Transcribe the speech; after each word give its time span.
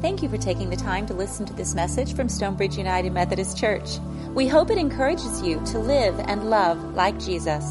Thank 0.00 0.22
you 0.22 0.28
for 0.28 0.38
taking 0.38 0.70
the 0.70 0.76
time 0.76 1.06
to 1.06 1.14
listen 1.14 1.44
to 1.46 1.52
this 1.54 1.74
message 1.74 2.14
from 2.14 2.28
Stonebridge 2.28 2.78
United 2.78 3.12
Methodist 3.12 3.58
Church. 3.58 3.98
We 4.32 4.46
hope 4.46 4.70
it 4.70 4.78
encourages 4.78 5.42
you 5.42 5.60
to 5.66 5.80
live 5.80 6.16
and 6.20 6.48
love 6.48 6.94
like 6.94 7.18
Jesus. 7.18 7.64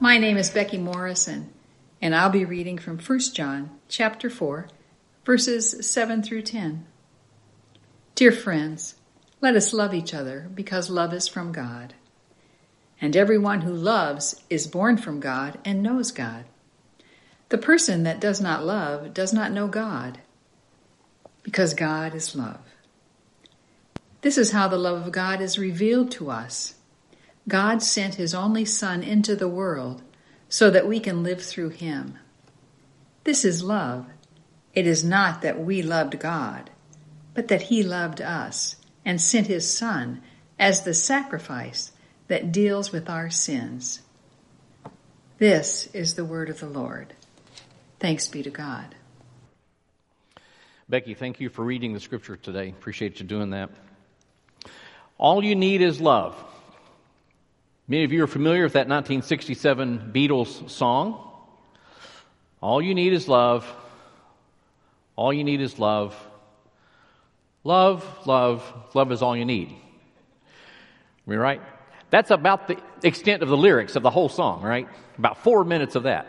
My 0.00 0.16
name 0.16 0.38
is 0.38 0.48
Becky 0.48 0.78
Morrison, 0.78 1.52
and 2.00 2.14
I'll 2.14 2.30
be 2.30 2.46
reading 2.46 2.78
from 2.78 2.98
1 2.98 3.18
John 3.34 3.78
chapter 3.86 4.30
4, 4.30 4.68
verses 5.26 5.86
7 5.86 6.22
through 6.22 6.42
10. 6.42 6.86
Dear 8.14 8.32
friends, 8.32 8.94
let 9.42 9.56
us 9.56 9.74
love 9.74 9.92
each 9.92 10.14
other 10.14 10.48
because 10.54 10.88
love 10.88 11.12
is 11.12 11.28
from 11.28 11.52
God. 11.52 11.92
And 12.98 13.14
everyone 13.14 13.60
who 13.60 13.74
loves 13.74 14.42
is 14.48 14.66
born 14.66 14.96
from 14.96 15.20
God 15.20 15.58
and 15.66 15.82
knows 15.82 16.12
God. 16.12 16.46
The 17.48 17.58
person 17.58 18.02
that 18.02 18.20
does 18.20 18.40
not 18.40 18.64
love 18.64 19.14
does 19.14 19.32
not 19.32 19.52
know 19.52 19.68
God, 19.68 20.18
because 21.44 21.74
God 21.74 22.14
is 22.14 22.34
love. 22.34 22.58
This 24.22 24.36
is 24.36 24.50
how 24.50 24.66
the 24.66 24.78
love 24.78 25.06
of 25.06 25.12
God 25.12 25.40
is 25.40 25.58
revealed 25.58 26.10
to 26.12 26.30
us. 26.30 26.74
God 27.46 27.82
sent 27.82 28.16
his 28.16 28.34
only 28.34 28.64
Son 28.64 29.04
into 29.04 29.36
the 29.36 29.48
world 29.48 30.02
so 30.48 30.70
that 30.70 30.88
we 30.88 30.98
can 30.98 31.22
live 31.22 31.40
through 31.40 31.68
him. 31.68 32.18
This 33.22 33.44
is 33.44 33.62
love. 33.62 34.06
It 34.74 34.86
is 34.86 35.04
not 35.04 35.42
that 35.42 35.60
we 35.60 35.82
loved 35.82 36.18
God, 36.18 36.70
but 37.34 37.46
that 37.48 37.62
he 37.62 37.84
loved 37.84 38.20
us 38.20 38.76
and 39.04 39.20
sent 39.20 39.46
his 39.46 39.72
Son 39.72 40.20
as 40.58 40.82
the 40.82 40.94
sacrifice 40.94 41.92
that 42.26 42.50
deals 42.50 42.90
with 42.90 43.08
our 43.08 43.30
sins. 43.30 44.02
This 45.38 45.86
is 45.94 46.14
the 46.14 46.24
word 46.24 46.50
of 46.50 46.58
the 46.58 46.68
Lord. 46.68 47.14
Thanks 47.98 48.28
be 48.28 48.42
to 48.42 48.50
God. 48.50 48.94
Becky, 50.88 51.14
thank 51.14 51.40
you 51.40 51.48
for 51.48 51.64
reading 51.64 51.92
the 51.92 52.00
scripture 52.00 52.36
today. 52.36 52.68
Appreciate 52.68 53.18
you 53.18 53.26
doing 53.26 53.50
that. 53.50 53.70
All 55.18 55.42
you 55.42 55.56
need 55.56 55.80
is 55.82 56.00
love. 56.00 56.36
Many 57.88 58.04
of 58.04 58.12
you 58.12 58.22
are 58.24 58.28
familiar 58.28 58.64
with 58.64 58.74
that 58.74 58.88
1967 58.88 60.12
Beatles 60.14 60.68
song. 60.70 61.22
All 62.60 62.82
you 62.82 62.94
need 62.94 63.12
is 63.12 63.26
love. 63.26 63.66
All 65.16 65.32
you 65.32 65.44
need 65.44 65.60
is 65.60 65.78
love. 65.78 66.14
Love, 67.64 68.04
love, 68.26 68.62
love 68.94 69.10
is 69.10 69.22
all 69.22 69.36
you 69.36 69.44
need. 69.44 69.74
Am 71.26 71.32
I 71.32 71.36
right? 71.36 71.62
That's 72.10 72.30
about 72.30 72.68
the 72.68 72.78
extent 73.02 73.42
of 73.42 73.48
the 73.48 73.56
lyrics 73.56 73.96
of 73.96 74.02
the 74.02 74.10
whole 74.10 74.28
song, 74.28 74.62
right? 74.62 74.88
About 75.18 75.42
four 75.42 75.64
minutes 75.64 75.96
of 75.96 76.04
that. 76.04 76.28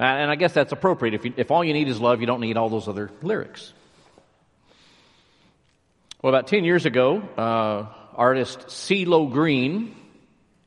And 0.00 0.30
I 0.30 0.34
guess 0.36 0.54
that's 0.54 0.72
appropriate. 0.72 1.14
If, 1.14 1.26
you, 1.26 1.34
if 1.36 1.50
all 1.50 1.62
you 1.62 1.74
need 1.74 1.88
is 1.88 2.00
love, 2.00 2.22
you 2.22 2.26
don't 2.26 2.40
need 2.40 2.56
all 2.56 2.70
those 2.70 2.88
other 2.88 3.10
lyrics. 3.20 3.70
Well, 6.22 6.34
about 6.34 6.46
10 6.46 6.64
years 6.64 6.86
ago, 6.86 7.18
uh, 7.36 7.86
artist 8.14 8.60
CeeLo 8.68 9.30
Green, 9.30 9.94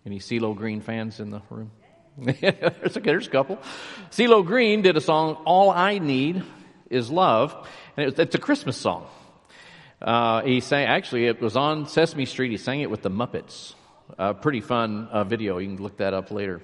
any 0.06 0.20
CeeLo 0.20 0.56
Green 0.56 0.82
fans 0.82 1.20
in 1.20 1.32
the 1.32 1.42
room? 1.50 1.72
there's, 2.18 2.96
a, 2.96 3.00
there's 3.00 3.28
a 3.28 3.30
couple. 3.32 3.58
CeeLo 4.12 4.46
Green 4.46 4.84
did 4.84 4.98
a 4.98 5.02
song, 5.02 5.34
All 5.46 5.72
I 5.72 5.98
Need 5.98 6.44
Is 6.92 7.10
Love, 7.10 7.56
and 7.98 8.08
it 8.08 8.20
it's 8.20 8.36
a 8.36 8.40
Christmas 8.40 8.78
song. 8.78 9.08
Uh, 10.00 10.44
he 10.44 10.60
sang, 10.60 10.86
actually, 10.86 11.26
it 11.26 11.42
was 11.42 11.56
on 11.56 11.88
Sesame 11.88 12.26
Street. 12.26 12.52
He 12.52 12.58
sang 12.58 12.82
it 12.82 12.92
with 12.92 13.02
the 13.02 13.10
Muppets. 13.10 13.74
A 14.20 14.36
pretty 14.36 14.62
fun 14.62 15.08
uh, 15.12 15.24
video. 15.24 15.58
You 15.58 15.70
can 15.70 15.82
look 15.82 15.98
that 15.98 16.14
up 16.14 16.30
later. 16.30 16.62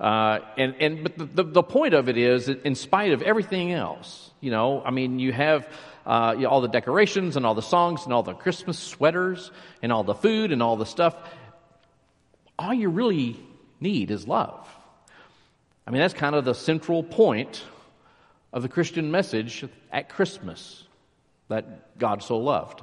Uh, 0.00 0.38
and, 0.56 0.74
and, 0.78 1.02
but 1.02 1.36
the, 1.36 1.42
the 1.42 1.62
point 1.62 1.94
of 1.94 2.08
it 2.08 2.16
is, 2.16 2.46
that 2.46 2.62
in 2.64 2.74
spite 2.74 3.12
of 3.12 3.22
everything 3.22 3.72
else, 3.72 4.30
you 4.40 4.50
know, 4.50 4.80
I 4.84 4.90
mean, 4.90 5.18
you 5.18 5.32
have 5.32 5.68
uh, 6.06 6.34
you 6.36 6.44
know, 6.44 6.48
all 6.48 6.60
the 6.60 6.68
decorations 6.68 7.36
and 7.36 7.44
all 7.44 7.54
the 7.54 7.62
songs 7.62 8.04
and 8.04 8.12
all 8.12 8.22
the 8.22 8.32
Christmas 8.32 8.78
sweaters 8.78 9.50
and 9.82 9.92
all 9.92 10.04
the 10.04 10.14
food 10.14 10.52
and 10.52 10.62
all 10.62 10.76
the 10.76 10.86
stuff. 10.86 11.14
All 12.58 12.72
you 12.72 12.88
really 12.88 13.38
need 13.80 14.10
is 14.10 14.26
love. 14.26 14.66
I 15.86 15.90
mean, 15.90 16.00
that's 16.00 16.14
kind 16.14 16.34
of 16.34 16.44
the 16.44 16.54
central 16.54 17.02
point 17.02 17.62
of 18.52 18.62
the 18.62 18.68
Christian 18.68 19.10
message 19.10 19.64
at 19.92 20.08
Christmas 20.08 20.84
that 21.48 21.98
God 21.98 22.22
so 22.22 22.38
loved. 22.38 22.82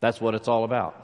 That's 0.00 0.20
what 0.20 0.34
it's 0.34 0.48
all 0.48 0.64
about. 0.64 1.02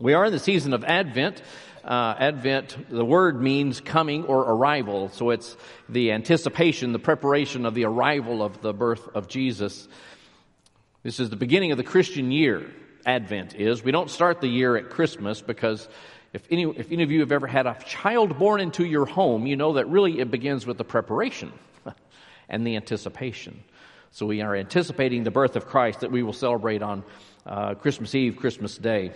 We 0.00 0.14
are 0.14 0.24
in 0.24 0.32
the 0.32 0.38
season 0.38 0.72
of 0.72 0.84
Advent 0.84 1.42
uh, 1.84 2.14
Advent, 2.18 2.76
the 2.90 3.04
word 3.04 3.42
means 3.42 3.80
coming 3.80 4.24
or 4.24 4.40
arrival. 4.40 5.08
So 5.08 5.30
it's 5.30 5.56
the 5.88 6.12
anticipation, 6.12 6.92
the 6.92 6.98
preparation 6.98 7.66
of 7.66 7.74
the 7.74 7.84
arrival 7.84 8.42
of 8.42 8.60
the 8.62 8.72
birth 8.72 9.08
of 9.14 9.28
Jesus. 9.28 9.88
This 11.02 11.18
is 11.18 11.30
the 11.30 11.36
beginning 11.36 11.72
of 11.72 11.78
the 11.78 11.84
Christian 11.84 12.30
year, 12.30 12.70
Advent 13.04 13.56
is. 13.56 13.82
We 13.82 13.90
don't 13.90 14.10
start 14.10 14.40
the 14.40 14.48
year 14.48 14.76
at 14.76 14.90
Christmas 14.90 15.42
because 15.42 15.88
if 16.32 16.46
any, 16.50 16.64
if 16.64 16.92
any 16.92 17.02
of 17.02 17.10
you 17.10 17.20
have 17.20 17.32
ever 17.32 17.46
had 17.46 17.66
a 17.66 17.76
child 17.84 18.38
born 18.38 18.60
into 18.60 18.84
your 18.84 19.04
home, 19.04 19.46
you 19.46 19.56
know 19.56 19.74
that 19.74 19.88
really 19.88 20.20
it 20.20 20.30
begins 20.30 20.66
with 20.66 20.78
the 20.78 20.84
preparation 20.84 21.52
and 22.48 22.66
the 22.66 22.76
anticipation. 22.76 23.62
So 24.12 24.26
we 24.26 24.40
are 24.40 24.54
anticipating 24.54 25.24
the 25.24 25.30
birth 25.30 25.56
of 25.56 25.66
Christ 25.66 26.00
that 26.00 26.12
we 26.12 26.22
will 26.22 26.32
celebrate 26.32 26.82
on 26.82 27.02
uh, 27.44 27.74
Christmas 27.74 28.14
Eve, 28.14 28.36
Christmas 28.36 28.78
Day. 28.78 29.12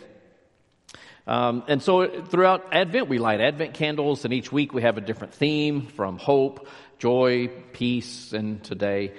Um, 1.27 1.65
and 1.67 1.83
so 1.83 2.23
throughout 2.23 2.69
Advent, 2.73 3.09
we 3.09 3.19
light 3.19 3.41
Advent 3.41 3.75
candles, 3.75 4.25
and 4.25 4.33
each 4.33 4.53
week 4.53 4.73
we 4.73 4.83
have 4.83 4.97
a 4.97 5.01
different 5.01 5.35
theme 5.35 5.87
from 5.87 6.19
hope, 6.19 6.69
joy, 6.99 7.49
peace, 7.73 8.33
and 8.33 8.63
today, 8.63 9.13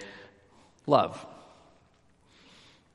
love. 0.85 1.25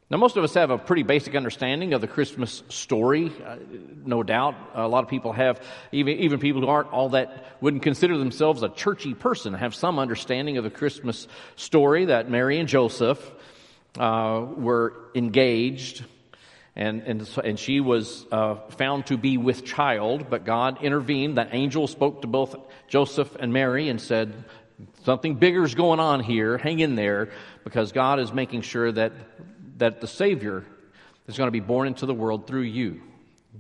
Now, 0.09 0.19
most 0.19 0.37
of 0.37 0.45
us 0.45 0.55
have 0.55 0.71
a 0.71 0.77
pretty 0.77 1.05
basic 1.05 1.35
understanding 1.35 1.95
of 1.95 2.03
the 2.03 2.07
Christmas 2.07 2.63
story, 2.69 3.33
uh, 3.47 3.57
no 4.05 4.23
doubt. 4.23 4.55
A 4.75 4.87
lot 4.87 5.05
of 5.05 5.11
people 5.11 5.33
have, 5.33 5.63
even, 5.91 6.19
even 6.19 6.39
people 6.39 6.61
who 6.61 6.69
aren't 6.69 6.93
all 6.93 7.11
that, 7.11 7.47
wouldn't 7.63 7.83
consider 7.83 8.19
themselves 8.19 8.63
a 8.63 8.69
churchy 8.69 9.15
person, 9.15 9.55
have 9.55 9.75
some 9.75 9.99
understanding 9.99 10.59
of 10.59 10.65
the 10.65 10.71
Christmas 10.71 11.29
story 11.57 12.07
that 12.07 12.31
Mary 12.31 12.59
and 12.59 12.69
Joseph 12.69 13.31
uh, 13.99 14.45
were 14.55 14.93
engaged 15.15 16.05
and, 16.75 17.03
and, 17.03 17.39
and 17.45 17.59
she 17.59 17.81
was 17.81 18.27
uh, 18.33 18.57
found 18.71 19.07
to 19.07 19.19
be 19.19 19.37
with 19.37 19.65
child, 19.65 20.31
but 20.31 20.45
God 20.45 20.83
intervened. 20.83 21.37
That 21.37 21.51
angel 21.53 21.87
spoke 21.87 22.23
to 22.23 22.27
both 22.27 22.57
Joseph 22.89 23.35
and 23.39 23.53
Mary 23.53 23.89
and 23.89 24.01
said, 24.01 24.33
Something 25.05 25.35
bigger 25.35 25.65
is 25.65 25.75
going 25.75 26.01
on 26.01 26.21
here. 26.21 26.57
Hang 26.59 26.81
in 26.81 26.97
there, 26.97 27.31
because 27.63 27.93
God 27.93 28.19
is 28.19 28.33
making 28.33 28.63
sure 28.63 28.91
that, 28.91 29.13
that 29.79 30.01
the 30.01 30.07
Savior 30.07 30.65
is 31.27 31.37
going 31.37 31.47
to 31.49 31.53
be 31.53 31.61
born 31.61 31.87
into 31.87 32.07
the 32.07 32.15
world 32.15 32.47
through 32.47 32.63
you. 32.63 33.03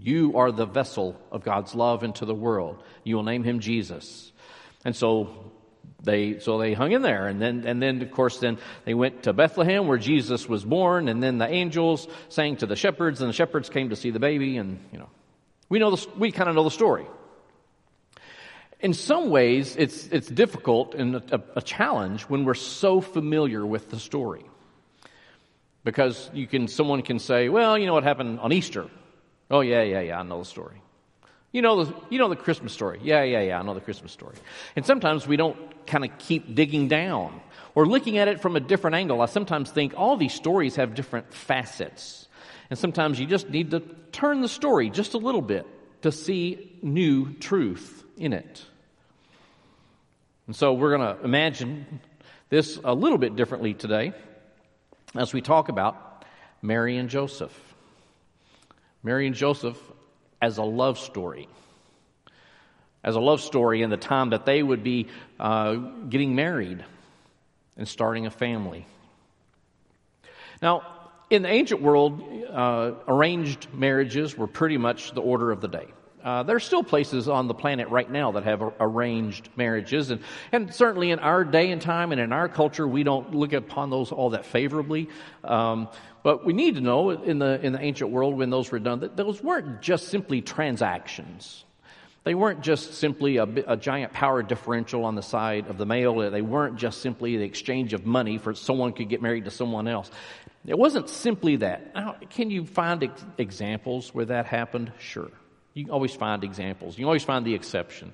You 0.00 0.38
are 0.38 0.50
the 0.50 0.66
vessel 0.66 1.20
of 1.30 1.44
God's 1.44 1.74
love 1.74 2.02
into 2.02 2.24
the 2.24 2.34
world. 2.34 2.82
You 3.04 3.16
will 3.16 3.22
name 3.22 3.44
him 3.44 3.60
Jesus. 3.60 4.32
And 4.84 4.96
so 4.96 5.52
they 6.02 6.38
so 6.40 6.58
they 6.58 6.74
hung 6.74 6.92
in 6.92 7.02
there. 7.02 7.26
And 7.26 7.40
then 7.40 7.64
and 7.66 7.80
then 7.80 8.02
of 8.02 8.10
course 8.10 8.38
then 8.38 8.58
they 8.84 8.94
went 8.94 9.24
to 9.24 9.32
Bethlehem 9.32 9.86
where 9.86 9.98
Jesus 9.98 10.48
was 10.48 10.64
born. 10.64 11.08
And 11.08 11.22
then 11.22 11.38
the 11.38 11.48
angels 11.48 12.08
sang 12.28 12.56
to 12.56 12.66
the 12.66 12.76
shepherds 12.76 13.20
and 13.20 13.28
the 13.28 13.34
shepherds 13.34 13.68
came 13.68 13.90
to 13.90 13.96
see 13.96 14.10
the 14.10 14.20
baby. 14.20 14.56
And 14.56 14.80
you 14.92 14.98
know 14.98 15.08
we 15.68 15.78
know 15.78 15.94
the, 15.94 16.06
we 16.18 16.32
kind 16.32 16.48
of 16.48 16.54
know 16.54 16.64
the 16.64 16.70
story. 16.70 17.06
In 18.80 18.94
some 18.94 19.30
ways 19.30 19.76
it's 19.76 20.06
it's 20.08 20.28
difficult 20.28 20.94
and 20.94 21.16
a, 21.16 21.42
a 21.56 21.62
challenge 21.62 22.22
when 22.22 22.44
we're 22.44 22.54
so 22.54 23.00
familiar 23.00 23.64
with 23.64 23.90
the 23.90 23.98
story. 23.98 24.44
Because 25.84 26.30
you 26.32 26.46
can 26.46 26.68
someone 26.68 27.02
can 27.02 27.18
say 27.18 27.48
well 27.48 27.78
you 27.78 27.86
know 27.86 27.94
what 27.94 28.04
happened 28.04 28.40
on 28.40 28.52
Easter? 28.52 28.88
Oh 29.50 29.60
yeah 29.60 29.82
yeah 29.82 30.00
yeah 30.00 30.18
I 30.18 30.22
know 30.22 30.40
the 30.40 30.44
story 30.44 30.82
you 31.52 31.62
know 31.62 31.84
the, 31.84 31.94
you 32.10 32.18
know 32.18 32.28
the 32.28 32.36
Christmas 32.36 32.72
story. 32.72 33.00
Yeah, 33.02 33.22
yeah, 33.22 33.40
yeah, 33.40 33.60
I 33.60 33.62
know 33.62 33.74
the 33.74 33.80
Christmas 33.80 34.10
story. 34.10 34.36
And 34.74 34.84
sometimes 34.84 35.26
we 35.26 35.36
don't 35.36 35.58
kind 35.86 36.04
of 36.04 36.16
keep 36.18 36.54
digging 36.54 36.88
down 36.88 37.40
or 37.74 37.86
looking 37.86 38.18
at 38.18 38.28
it 38.28 38.40
from 38.40 38.56
a 38.56 38.60
different 38.60 38.96
angle. 38.96 39.20
I 39.20 39.26
sometimes 39.26 39.70
think 39.70 39.94
all 39.96 40.16
these 40.16 40.34
stories 40.34 40.76
have 40.76 40.94
different 40.94 41.32
facets. 41.32 42.26
And 42.70 42.78
sometimes 42.78 43.20
you 43.20 43.26
just 43.26 43.50
need 43.50 43.70
to 43.72 43.80
turn 44.12 44.40
the 44.40 44.48
story 44.48 44.88
just 44.88 45.14
a 45.14 45.18
little 45.18 45.42
bit 45.42 45.66
to 46.02 46.10
see 46.10 46.78
new 46.82 47.34
truth 47.34 48.04
in 48.16 48.32
it. 48.32 48.64
And 50.46 50.56
so 50.56 50.72
we're 50.72 50.96
going 50.96 51.16
to 51.16 51.22
imagine 51.22 52.00
this 52.48 52.78
a 52.82 52.94
little 52.94 53.18
bit 53.18 53.36
differently 53.36 53.74
today 53.74 54.12
as 55.14 55.32
we 55.32 55.40
talk 55.40 55.68
about 55.68 56.24
Mary 56.62 56.96
and 56.96 57.08
Joseph. 57.08 57.52
Mary 59.02 59.26
and 59.26 59.36
Joseph 59.36 59.78
as 60.42 60.58
a 60.58 60.62
love 60.62 60.98
story. 60.98 61.48
As 63.04 63.16
a 63.16 63.20
love 63.20 63.40
story 63.40 63.82
in 63.82 63.90
the 63.90 63.96
time 63.96 64.30
that 64.30 64.44
they 64.44 64.62
would 64.62 64.82
be 64.82 65.06
uh, 65.40 65.74
getting 65.74 66.34
married 66.34 66.84
and 67.76 67.88
starting 67.88 68.26
a 68.26 68.30
family. 68.30 68.84
Now, 70.60 70.82
in 71.30 71.42
the 71.42 71.48
ancient 71.48 71.80
world, 71.80 72.20
uh, 72.50 72.92
arranged 73.08 73.72
marriages 73.72 74.36
were 74.36 74.46
pretty 74.46 74.76
much 74.76 75.12
the 75.12 75.22
order 75.22 75.50
of 75.50 75.60
the 75.60 75.68
day. 75.68 75.86
Uh, 76.24 76.42
there 76.42 76.56
are 76.56 76.60
still 76.60 76.82
places 76.82 77.28
on 77.28 77.48
the 77.48 77.54
planet 77.54 77.88
right 77.88 78.10
now 78.10 78.32
that 78.32 78.44
have 78.44 78.62
arranged 78.78 79.48
marriages, 79.56 80.10
and, 80.10 80.20
and 80.52 80.72
certainly 80.74 81.10
in 81.10 81.18
our 81.18 81.44
day 81.44 81.70
and 81.70 81.82
time 81.82 82.12
and 82.12 82.20
in 82.20 82.32
our 82.32 82.48
culture, 82.48 82.86
we 82.86 83.02
don't 83.02 83.34
look 83.34 83.52
upon 83.52 83.90
those 83.90 84.12
all 84.12 84.30
that 84.30 84.46
favorably. 84.46 85.08
Um, 85.42 85.88
but 86.22 86.44
we 86.44 86.52
need 86.52 86.76
to 86.76 86.80
know 86.80 87.10
in 87.10 87.38
the 87.38 87.60
in 87.60 87.72
the 87.72 87.80
ancient 87.80 88.10
world 88.10 88.36
when 88.36 88.50
those 88.50 88.70
were 88.70 88.78
done 88.78 89.00
that 89.00 89.16
those 89.16 89.42
weren't 89.42 89.82
just 89.82 90.08
simply 90.08 90.40
transactions. 90.40 91.64
They 92.24 92.36
weren't 92.36 92.60
just 92.60 92.94
simply 92.94 93.38
a, 93.38 93.48
a, 93.66 93.76
giant 93.76 94.12
power 94.12 94.44
differential 94.44 95.04
on 95.04 95.16
the 95.16 95.22
side 95.22 95.66
of 95.66 95.76
the 95.76 95.86
male. 95.86 96.30
They 96.30 96.40
weren't 96.40 96.76
just 96.76 97.02
simply 97.02 97.36
the 97.36 97.42
exchange 97.42 97.94
of 97.94 98.06
money 98.06 98.38
for 98.38 98.54
someone 98.54 98.92
could 98.92 99.08
get 99.08 99.20
married 99.20 99.46
to 99.46 99.50
someone 99.50 99.88
else. 99.88 100.08
It 100.64 100.78
wasn't 100.78 101.08
simply 101.08 101.56
that. 101.56 101.92
Now, 101.96 102.14
can 102.30 102.48
you 102.50 102.64
find 102.64 103.02
ex- 103.02 103.24
examples 103.38 104.14
where 104.14 104.26
that 104.26 104.46
happened? 104.46 104.92
Sure. 105.00 105.32
You 105.74 105.84
can 105.84 105.92
always 105.92 106.14
find 106.14 106.44
examples. 106.44 106.98
You 106.98 107.06
always 107.06 107.24
find 107.24 107.44
the 107.44 107.54
exception. 107.54 108.12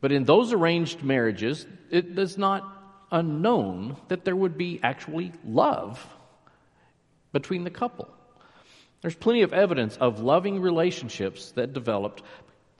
But 0.00 0.12
in 0.12 0.24
those 0.24 0.52
arranged 0.52 1.02
marriages, 1.02 1.66
it 1.90 2.18
is 2.18 2.38
not 2.38 2.64
unknown 3.10 3.96
that 4.08 4.24
there 4.24 4.36
would 4.36 4.56
be 4.56 4.80
actually 4.82 5.32
love 5.44 6.04
between 7.32 7.64
the 7.64 7.70
couple. 7.70 8.08
There's 9.00 9.14
plenty 9.14 9.42
of 9.42 9.52
evidence 9.52 9.96
of 9.96 10.20
loving 10.20 10.60
relationships 10.60 11.52
that 11.52 11.72
developed. 11.72 12.22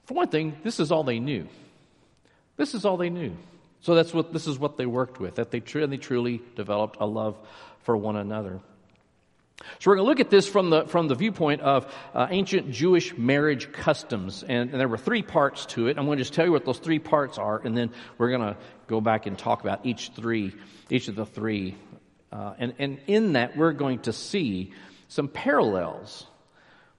For 0.05 0.13
one 0.13 0.29
thing, 0.29 0.57
this 0.63 0.79
is 0.79 0.91
all 0.91 1.03
they 1.03 1.19
knew. 1.19 1.47
This 2.57 2.73
is 2.73 2.85
all 2.85 2.97
they 2.97 3.09
knew. 3.09 3.35
So 3.81 3.95
that's 3.95 4.13
what 4.13 4.33
this 4.33 4.47
is 4.47 4.59
what 4.59 4.75
they 4.75 4.85
worked 4.85 5.19
with. 5.19 5.35
That 5.35 5.51
they, 5.51 5.61
tr- 5.61 5.85
they 5.85 5.97
truly 5.97 6.41
developed 6.55 6.97
a 6.99 7.05
love 7.05 7.37
for 7.83 7.95
one 7.95 8.17
another. 8.17 8.59
So 9.79 9.89
we're 9.91 9.95
going 9.95 10.05
to 10.05 10.09
look 10.09 10.19
at 10.19 10.29
this 10.29 10.47
from 10.47 10.69
the, 10.69 10.85
from 10.85 11.07
the 11.07 11.15
viewpoint 11.15 11.61
of 11.61 11.93
uh, 12.13 12.27
ancient 12.29 12.71
Jewish 12.71 13.17
marriage 13.17 13.71
customs. 13.71 14.43
And, 14.43 14.71
and, 14.71 14.79
there 14.79 14.87
were 14.87 14.97
three 14.97 15.21
parts 15.21 15.65
to 15.67 15.87
it. 15.87 15.97
I'm 15.97 16.05
going 16.05 16.17
to 16.17 16.23
just 16.23 16.33
tell 16.33 16.45
you 16.45 16.51
what 16.51 16.65
those 16.65 16.79
three 16.79 16.99
parts 16.99 17.37
are, 17.37 17.59
and 17.59 17.77
then 17.77 17.91
we're 18.17 18.29
going 18.29 18.53
to 18.53 18.57
go 18.87 19.01
back 19.01 19.25
and 19.25 19.37
talk 19.37 19.61
about 19.61 19.85
each 19.85 20.11
three, 20.15 20.53
each 20.89 21.07
of 21.07 21.15
the 21.15 21.25
three. 21.25 21.75
Uh, 22.31 22.53
and, 22.57 22.73
and 22.79 22.99
in 23.07 23.33
that, 23.33 23.57
we're 23.57 23.73
going 23.73 23.99
to 23.99 24.13
see 24.13 24.71
some 25.07 25.27
parallels 25.27 26.25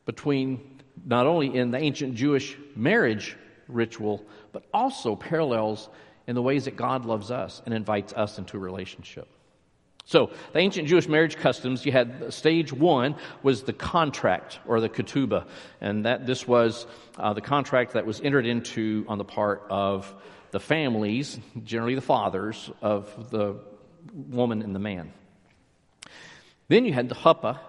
between 0.05 0.81
not 1.05 1.27
only 1.27 1.55
in 1.55 1.71
the 1.71 1.79
ancient 1.79 2.15
Jewish 2.15 2.57
marriage 2.77 3.37
ritual, 3.69 4.25
but 4.53 4.65
also 4.75 5.17
parallels 5.17 5.89
in 6.27 6.35
the 6.35 6.43
ways 6.43 6.67
that 6.67 6.77
God 6.77 7.05
loves 7.05 7.31
us 7.31 7.63
and 7.65 7.73
invites 7.73 8.13
us 8.13 8.39
into 8.39 8.57
a 8.57 8.61
relationship. 8.61 9.29
So, 10.11 10.33
the 10.53 10.59
ancient 10.59 10.89
Jewish 10.89 11.07
marriage 11.07 11.37
customs, 11.37 11.87
you 11.87 11.93
had 11.93 12.35
stage 12.35 12.73
one 12.73 13.15
was 13.45 13.63
the 13.63 13.73
contract 13.73 14.59
or 14.67 14.81
the 14.81 14.89
ketubah, 14.89 15.47
and 15.81 16.05
that 16.05 16.27
this 16.27 16.49
was 16.49 16.85
uh, 17.17 17.33
the 17.33 17.41
contract 17.41 17.93
that 17.93 18.07
was 18.07 18.21
entered 18.21 18.45
into 18.45 19.05
on 19.07 19.19
the 19.19 19.25
part 19.25 19.63
of 19.71 20.13
the 20.51 20.59
families, 20.59 21.39
generally 21.63 21.95
the 21.95 22.01
fathers 22.01 22.73
of 22.83 23.31
the 23.31 23.55
woman 24.13 24.63
and 24.63 24.75
the 24.75 24.81
man. 24.81 25.13
Then 26.67 26.87
you 26.87 26.93
had 26.93 27.09
the 27.09 27.15
huppah, 27.15 27.61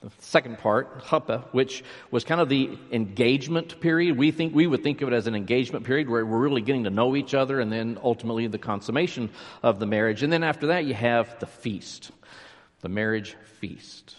the 0.00 0.10
second 0.20 0.58
part, 0.58 1.04
huppah, 1.04 1.44
which 1.52 1.84
was 2.10 2.24
kind 2.24 2.40
of 2.40 2.48
the 2.48 2.78
engagement 2.90 3.80
period. 3.80 4.16
We 4.16 4.30
think 4.30 4.54
we 4.54 4.66
would 4.66 4.82
think 4.82 5.02
of 5.02 5.08
it 5.08 5.14
as 5.14 5.26
an 5.26 5.34
engagement 5.34 5.84
period 5.84 6.08
where 6.08 6.24
we're 6.24 6.38
really 6.38 6.62
getting 6.62 6.84
to 6.84 6.90
know 6.90 7.16
each 7.16 7.34
other, 7.34 7.60
and 7.60 7.70
then 7.70 7.98
ultimately 8.02 8.46
the 8.46 8.58
consummation 8.58 9.28
of 9.62 9.78
the 9.78 9.86
marriage. 9.86 10.22
And 10.22 10.32
then 10.32 10.42
after 10.42 10.68
that, 10.68 10.86
you 10.86 10.94
have 10.94 11.38
the 11.38 11.46
feast, 11.46 12.10
the 12.80 12.88
marriage 12.88 13.36
feast. 13.60 14.16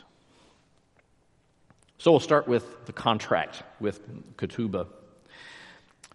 So 1.98 2.12
we'll 2.12 2.20
start 2.20 2.48
with 2.48 2.86
the 2.86 2.94
contract 2.94 3.64
with 3.80 4.02
ketubah. 4.38 4.88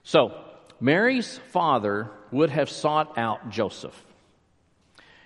So 0.04 0.38
Mary's 0.80 1.38
father 1.50 2.10
would 2.30 2.50
have 2.50 2.70
sought 2.70 3.18
out 3.18 3.50
Joseph. 3.50 4.00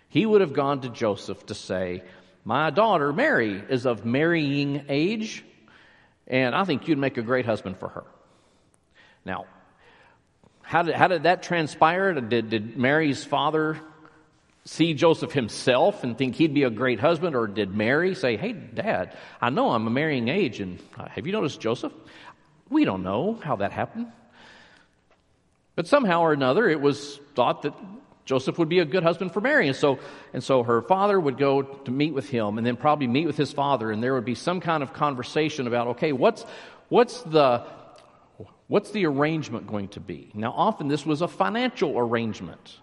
He 0.09 0.25
would 0.27 0.41
have 0.41 0.53
gone 0.53 0.81
to 0.81 0.89
Joseph 0.89 1.47
to 1.47 1.55
say, 1.55 2.03
my 2.45 2.71
daughter, 2.71 3.13
Mary, 3.13 3.63
is 3.69 3.87
of 3.87 4.05
marrying 4.05 4.85
age, 4.89 5.45
and 6.27 6.55
I 6.55 6.65
think 6.65 6.89
you'd 6.89 6.99
make 6.99 7.19
a 7.19 7.23
great 7.23 7.47
husband 7.47 7.79
for 7.79 7.89
her. 7.89 8.05
Now, 9.25 9.47
how 10.63 10.83
did, 10.83 10.95
how 10.95 11.09
did 11.09 11.25
that 11.25 11.43
transpire? 11.43 12.15
Did, 12.15 12.49
did 12.49 12.77
Mary's 12.77 13.25
father 13.25 13.79
see 14.65 14.95
Joseph 14.95 15.33
himself 15.33 16.05
and 16.05 16.17
think 16.17 16.37
he'd 16.37 16.55
be 16.55 16.63
a 16.63 16.71
great 16.71 17.01
husband, 17.01 17.35
or 17.35 17.47
did 17.47 17.75
Mary 17.75 18.15
say, 18.15 18.37
Hey, 18.37 18.53
Dad, 18.53 19.17
I 19.41 19.51
know 19.51 19.71
I'm 19.71 19.87
a 19.87 19.91
marrying 19.91 20.29
age, 20.29 20.61
and 20.61 20.79
uh, 20.97 21.09
have 21.09 21.27
you 21.27 21.33
noticed 21.33 21.61
Joseph? 21.61 21.93
We 22.69 22.85
don't 22.85 23.03
know 23.03 23.39
how 23.43 23.57
that 23.57 23.73
happened. 23.73 24.07
But 25.75 25.89
somehow 25.89 26.21
or 26.21 26.33
another, 26.33 26.69
it 26.69 26.81
was 26.81 27.19
thought 27.35 27.63
that 27.63 27.75
Joseph 28.31 28.61
would 28.61 28.69
be 28.69 28.79
a 28.79 28.85
good 28.85 29.03
husband 29.03 29.33
for 29.33 29.41
Mary. 29.41 29.67
And 29.67 29.77
so, 29.77 29.99
and 30.33 30.41
so 30.41 30.63
her 30.63 30.83
father 30.83 31.19
would 31.19 31.37
go 31.37 31.63
to 31.63 31.91
meet 31.91 32.15
with 32.15 32.29
him 32.29 32.59
and 32.59 32.65
then 32.65 32.77
probably 32.77 33.09
meet 33.09 33.27
with 33.27 33.37
his 33.37 33.53
father 33.53 33.91
and 33.91 34.01
there 34.01 34.15
would 34.15 34.25
be 34.25 34.37
some 34.37 34.61
kind 34.61 34.85
of 34.85 34.93
conversation 34.93 35.67
about, 35.67 35.89
okay, 35.89 36.13
what's, 36.13 36.47
what's 36.91 37.23
the, 37.23 37.67
what's 38.69 38.93
the 38.93 39.05
arrangement 39.07 39.67
going 39.67 39.89
to 39.89 40.01
be? 40.01 40.31
Now, 40.33 40.53
often 40.53 40.87
this 40.87 41.05
was 41.05 41.23
a 41.23 41.27
financial 41.27 41.99
arrangement 41.99 42.79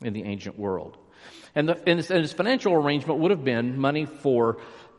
in 0.00 0.12
the 0.12 0.22
ancient 0.22 0.56
world. 0.56 0.96
And, 1.56 1.70
the, 1.70 1.88
and, 1.88 1.98
his, 1.98 2.12
and 2.12 2.20
his 2.20 2.32
financial 2.32 2.72
arrangement 2.72 3.18
would 3.18 3.32
have 3.32 3.42
been 3.42 3.80
money 3.80 4.06
for, 4.06 4.58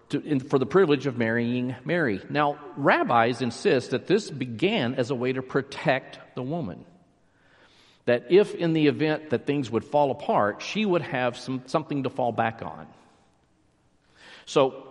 to, 0.10 0.22
in, 0.22 0.42
for 0.42 0.60
the 0.60 0.66
privilege 0.66 1.06
of 1.06 1.18
marrying 1.18 1.74
Mary. 1.86 2.22
Now, 2.30 2.60
rabbis 2.76 3.42
insist 3.42 3.92
that 3.92 4.08
this 4.08 4.30
began 4.30 4.96
as 4.96 5.10
a 5.10 5.16
way 5.16 5.32
to 5.32 5.42
protect 5.42 6.36
the 6.36 6.44
woman 6.44 6.84
that 8.10 8.32
if 8.32 8.56
in 8.56 8.74
the 8.74 8.88
event 8.88 9.30
that 9.30 9.46
things 9.46 9.70
would 9.70 9.86
fall 9.86 10.12
apart, 10.12 10.62
she 10.62 10.86
would 10.86 11.04
have 11.04 11.38
some, 11.38 11.62
something 11.68 12.04
to 12.04 12.10
fall 12.10 12.32
back 12.32 12.62
on. 12.64 12.88
So 14.46 14.84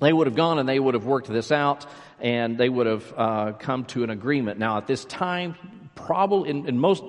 they 0.00 0.12
would 0.12 0.26
have 0.26 0.36
gone 0.36 0.58
and 0.58 0.68
they 0.68 0.78
would 0.78 0.94
have 0.94 1.06
worked 1.06 1.28
this 1.28 1.50
out 1.50 1.86
and 2.20 2.58
they 2.58 2.68
would 2.68 2.86
have 2.86 3.14
uh, 3.16 3.52
come 3.52 3.86
to 3.86 4.04
an 4.04 4.10
agreement. 4.10 4.58
Now, 4.58 4.76
at 4.76 4.86
this 4.86 5.06
time, 5.06 5.56
probably 5.94 6.50
in, 6.50 6.68
in 6.68 6.78
most 6.78 7.02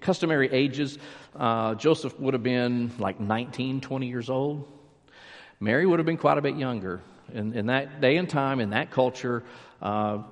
customary 0.00 0.48
ages, 0.50 0.96
uh, 1.36 1.74
Joseph 1.74 2.18
would 2.20 2.34
have 2.34 2.44
been 2.44 2.92
like 2.98 3.18
19, 3.18 3.80
20 3.80 4.06
years 4.06 4.30
old. 4.30 4.70
Mary 5.58 5.86
would 5.86 5.98
have 5.98 6.06
been 6.06 6.18
quite 6.18 6.38
a 6.38 6.42
bit 6.42 6.56
younger. 6.56 7.02
In, 7.32 7.52
in 7.54 7.66
that 7.66 8.00
day 8.00 8.16
and 8.16 8.28
time, 8.28 8.60
in 8.60 8.70
that 8.70 8.90
culture, 8.90 9.42
uh, 9.82 10.22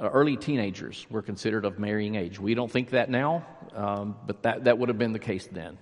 early 0.00 0.36
teenagers 0.36 1.06
were 1.10 1.22
considered 1.22 1.64
of 1.64 1.78
marrying 1.78 2.14
age. 2.14 2.40
We 2.40 2.54
don't 2.54 2.70
think 2.70 2.90
that 2.90 3.10
now, 3.10 3.46
um, 3.76 4.16
but 4.26 4.42
that, 4.42 4.64
that 4.64 4.78
would 4.78 4.88
have 4.88 4.98
been 4.98 5.12
the 5.12 5.18
case 5.18 5.46
then. 5.52 5.78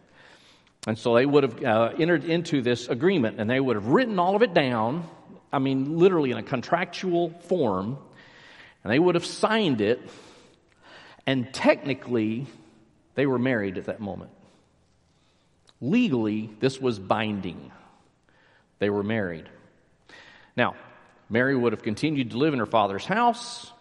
And 0.86 0.98
so 0.98 1.14
they 1.14 1.24
would 1.24 1.44
have 1.44 1.64
uh, 1.64 1.92
entered 1.98 2.24
into 2.24 2.60
this 2.60 2.88
agreement 2.88 3.40
and 3.40 3.48
they 3.48 3.60
would 3.60 3.76
have 3.76 3.86
written 3.86 4.18
all 4.18 4.36
of 4.36 4.42
it 4.42 4.52
down, 4.52 5.08
I 5.52 5.58
mean, 5.58 5.98
literally 5.98 6.30
in 6.30 6.36
a 6.36 6.42
contractual 6.42 7.30
form, 7.30 7.96
and 8.82 8.92
they 8.92 8.98
would 8.98 9.14
have 9.14 9.24
signed 9.24 9.80
it, 9.80 10.02
and 11.26 11.54
technically, 11.54 12.46
they 13.14 13.24
were 13.24 13.38
married 13.38 13.78
at 13.78 13.86
that 13.86 14.00
moment. 14.00 14.30
Legally, 15.80 16.50
this 16.60 16.80
was 16.80 16.98
binding. 16.98 17.72
They 18.78 18.90
were 18.90 19.02
married. 19.02 19.48
Now, 20.56 20.74
Mary 21.30 21.56
would 21.56 21.72
have 21.72 21.82
continued 21.82 22.32
to 22.32 22.38
live 22.38 22.52
in 22.52 22.58
her 22.58 22.66
father's 22.66 23.06
house, 23.06 23.72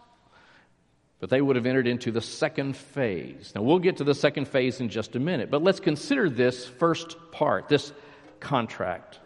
but 1.20 1.30
they 1.30 1.40
would 1.40 1.56
have 1.56 1.66
entered 1.66 1.86
into 1.86 2.10
the 2.10 2.20
second 2.20 2.76
phase. 2.76 3.52
Now, 3.54 3.62
we'll 3.62 3.78
get 3.78 3.98
to 3.98 4.04
the 4.04 4.14
second 4.14 4.48
phase 4.48 4.80
in 4.80 4.88
just 4.88 5.16
a 5.16 5.20
minute, 5.20 5.50
but 5.50 5.62
let's 5.62 5.80
consider 5.80 6.28
this 6.28 6.66
first 6.66 7.16
part, 7.30 7.68
this 7.68 7.92
contract. 8.40 9.18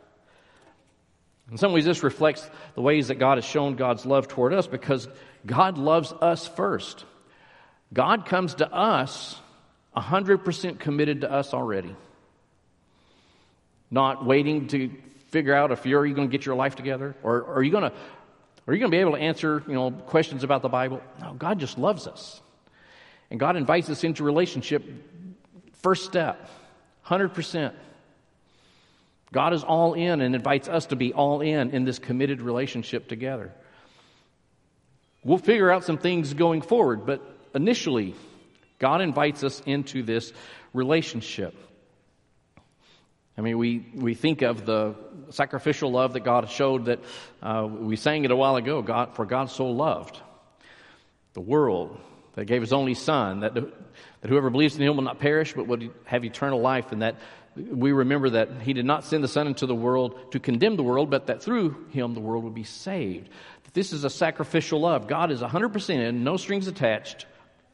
In 1.51 1.57
some 1.57 1.73
ways, 1.73 1.85
this 1.85 2.03
reflects 2.03 2.49
the 2.75 2.83
ways 2.83 3.09
that 3.09 3.17
God 3.17 3.39
has 3.39 3.45
shown 3.45 3.77
God's 3.77 4.05
love 4.05 4.29
toward 4.29 4.53
us 4.53 4.67
because 4.67 5.09
God 5.47 5.79
loves 5.79 6.13
us 6.13 6.47
first. 6.47 7.05
God 7.93 8.27
comes 8.27 8.57
to 8.57 8.71
us 8.71 9.39
100% 9.97 10.79
committed 10.79 11.23
to 11.23 11.33
us 11.33 11.55
already. 11.55 11.97
Not 13.91 14.27
waiting 14.27 14.69
to 14.69 14.91
figure 15.31 15.55
out 15.55 15.73
if 15.73 15.87
you're, 15.87 16.05
you 16.05 16.15
going 16.15 16.29
to 16.29 16.33
get 16.33 16.45
your 16.45 16.55
life 16.55 16.77
together? 16.77 17.17
Or 17.23 17.45
are 17.55 17.63
you 17.63 17.71
going 17.71 17.91
to 17.91 17.93
are 18.69 18.75
you 18.75 18.81
going 18.81 18.91
to 18.91 18.95
be 18.95 19.01
able 19.01 19.13
to 19.13 19.19
answer, 19.19 19.65
you 19.67 19.73
know, 19.73 19.91
questions 19.91 20.45
about 20.45 20.61
the 20.61 20.69
Bible? 20.69 21.01
No, 21.23 21.33
God 21.33 21.59
just 21.59 21.79
loves 21.79 22.07
us. 22.07 22.43
And 23.31 23.41
God 23.41 23.57
invites 23.57 23.89
us 23.89 24.05
into 24.05 24.25
relationship. 24.25 24.85
First 25.73 26.05
step, 26.05 26.51
100%. 27.07 27.73
God 29.33 29.55
is 29.55 29.65
all 29.65 29.95
in 29.95 30.21
and 30.21 30.35
invites 30.35 30.69
us 30.69 30.87
to 30.87 30.97
be 30.97 31.15
all 31.15 31.41
in 31.41 31.71
in 31.71 31.85
this 31.85 31.99
committed 31.99 32.43
relationship 32.43 33.09
together. 33.09 33.53
We'll 35.25 35.39
figure 35.39 35.71
out 35.71 35.85
some 35.85 35.97
things 35.97 36.35
going 36.35 36.61
forward, 36.61 37.07
but 37.07 37.23
initially, 37.55 38.15
God 38.79 39.01
invites 39.01 39.45
us 39.45 39.63
into 39.65 40.03
this 40.03 40.33
relationship. 40.75 41.55
I 43.39 43.41
mean, 43.41 43.57
we, 43.57 43.87
we 43.95 44.15
think 44.15 44.43
of 44.43 44.67
the 44.67 44.97
sacrificial 45.31 45.93
love 45.93 46.15
that 46.15 46.21
God 46.21 46.51
showed 46.51 46.87
that 46.87 46.99
uh, 47.41 47.69
we 47.71 47.95
sang 47.95 48.25
it 48.25 48.33
a 48.33 48.37
while 48.37 48.57
ago 48.57 48.83
God, 48.83 49.15
for 49.15 49.25
God 49.25 49.49
so 49.49 49.71
loved. 49.71 50.21
the 51.35 51.41
world, 51.41 52.01
that 52.35 52.47
gave 52.47 52.61
his 52.61 52.73
only 52.73 52.95
son, 52.95 53.41
that, 53.41 53.55
that 53.55 54.29
whoever 54.29 54.51
believes 54.51 54.75
in 54.75 54.83
him 54.83 54.97
will 54.97 55.05
not 55.05 55.21
perish, 55.21 55.53
but 55.55 55.69
would 55.69 55.93
have 56.05 56.25
eternal 56.25 56.61
life, 56.61 56.91
and 56.91 57.03
that 57.03 57.17
we 57.55 57.93
remember 57.93 58.31
that 58.31 58.63
he 58.63 58.73
did 58.73 58.85
not 58.85 59.05
send 59.05 59.23
the 59.23 59.29
son 59.29 59.47
into 59.47 59.67
the 59.67 59.75
world 59.75 60.33
to 60.33 60.41
condemn 60.41 60.77
the 60.77 60.83
world, 60.83 61.09
but 61.09 61.29
that 61.29 61.41
through 61.41 61.87
him 61.91 62.15
the 62.15 62.21
world 62.21 62.43
would 62.43 62.55
be 62.55 62.65
saved. 62.65 63.29
That 63.65 63.75
this 63.75 63.93
is 63.93 64.03
a 64.03 64.11
sacrificial 64.11 64.81
love. 64.81 65.07
God 65.07 65.31
is 65.31 65.43
100% 65.43 65.91
in, 65.91 66.25
no 66.25 66.37
strings 66.37 66.67
attached, 66.67 67.27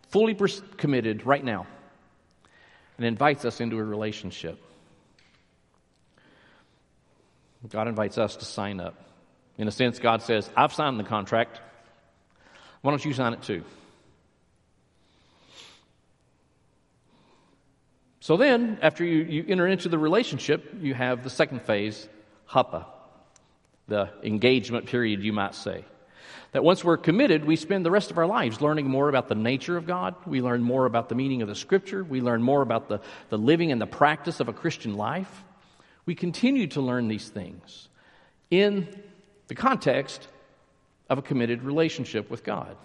fully 0.08 0.34
committed 0.76 1.24
right 1.24 1.44
now, 1.44 1.66
and 2.98 3.06
invites 3.06 3.46
us 3.46 3.62
into 3.62 3.78
a 3.78 3.84
relationship. 3.84 4.58
God 7.68 7.88
invites 7.88 8.18
us 8.18 8.36
to 8.36 8.44
sign 8.44 8.80
up. 8.80 8.94
In 9.56 9.68
a 9.68 9.70
sense, 9.70 9.98
God 9.98 10.22
says, 10.22 10.48
I've 10.56 10.72
signed 10.72 10.98
the 10.98 11.04
contract. 11.04 11.60
Why 12.82 12.90
don't 12.90 13.04
you 13.04 13.12
sign 13.12 13.32
it 13.32 13.42
too? 13.42 13.64
So 18.20 18.36
then, 18.36 18.78
after 18.80 19.04
you, 19.04 19.22
you 19.22 19.44
enter 19.48 19.66
into 19.66 19.88
the 19.88 19.98
relationship, 19.98 20.74
you 20.80 20.94
have 20.94 21.22
the 21.22 21.30
second 21.30 21.62
phase, 21.62 22.08
huppah, 22.48 22.86
the 23.86 24.08
engagement 24.22 24.86
period, 24.86 25.22
you 25.22 25.32
might 25.32 25.54
say. 25.54 25.84
That 26.52 26.64
once 26.64 26.82
we're 26.82 26.96
committed, 26.96 27.44
we 27.44 27.56
spend 27.56 27.84
the 27.84 27.90
rest 27.90 28.10
of 28.10 28.18
our 28.18 28.26
lives 28.26 28.60
learning 28.60 28.88
more 28.88 29.08
about 29.08 29.28
the 29.28 29.34
nature 29.34 29.76
of 29.76 29.86
God. 29.86 30.14
We 30.24 30.40
learn 30.40 30.62
more 30.62 30.86
about 30.86 31.08
the 31.08 31.14
meaning 31.14 31.42
of 31.42 31.48
the 31.48 31.54
Scripture. 31.54 32.02
We 32.02 32.20
learn 32.20 32.42
more 32.42 32.62
about 32.62 32.88
the, 32.88 33.00
the 33.28 33.36
living 33.36 33.72
and 33.72 33.80
the 33.80 33.86
practice 33.86 34.40
of 34.40 34.48
a 34.48 34.52
Christian 34.52 34.96
life. 34.96 35.44
We 36.06 36.14
continue 36.14 36.66
to 36.68 36.80
learn 36.80 37.08
these 37.08 37.28
things 37.28 37.88
in 38.50 38.88
the 39.48 39.54
context 39.54 40.28
of 41.08 41.18
a 41.18 41.22
committed 41.22 41.62
relationship 41.62 42.30
with 42.30 42.44
God. 42.44 42.76